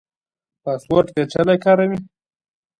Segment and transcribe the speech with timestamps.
[0.63, 1.97] پاسورډ پیچلی کاروئ؟